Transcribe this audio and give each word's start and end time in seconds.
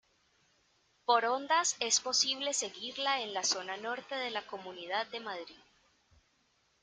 Por 1.05 1.25
ondas 1.25 1.75
es 1.79 1.99
posible 1.99 2.55
seguirla 2.55 3.21
en 3.21 3.35
la 3.35 3.43
zona 3.43 3.77
norte 3.77 4.15
de 4.15 4.31
la 4.31 4.41
Comunidad 4.47 5.05
de 5.11 5.19
Madrid. 5.19 5.59